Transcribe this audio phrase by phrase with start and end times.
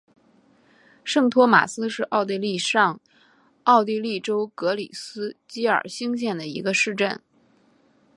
[1.03, 2.99] 圣托马斯是奥地利上
[3.65, 7.21] 奥地利州格里斯基尔兴县的一个市镇。